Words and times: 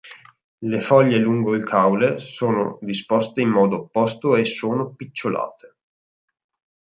Le 0.63 0.79
foglie 0.79 1.17
lungo 1.19 1.53
il 1.53 1.63
caule 1.63 2.17
sono 2.17 2.79
disposte 2.81 3.41
in 3.41 3.49
modo 3.49 3.81
opposto 3.81 4.35
e 4.35 4.45
sono 4.45 4.95
picciolate. 4.95 5.75